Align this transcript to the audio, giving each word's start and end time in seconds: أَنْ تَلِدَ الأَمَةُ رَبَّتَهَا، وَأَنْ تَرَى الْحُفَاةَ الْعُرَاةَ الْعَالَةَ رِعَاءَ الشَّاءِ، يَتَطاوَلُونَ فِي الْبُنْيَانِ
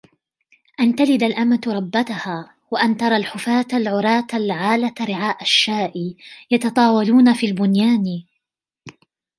أَنْ 0.79 0.95
تَلِدَ 0.95 1.23
الأَمَةُ 1.23 1.61
رَبَّتَهَا، 1.67 2.53
وَأَنْ 2.71 2.97
تَرَى 2.97 3.17
الْحُفَاةَ 3.17 3.65
الْعُرَاةَ 3.73 4.27
الْعَالَةَ 4.33 4.93
رِعَاءَ 5.01 5.41
الشَّاءِ، 5.41 6.13
يَتَطاوَلُونَ 6.51 7.33
فِي 7.33 7.45
الْبُنْيَانِ 7.45 8.23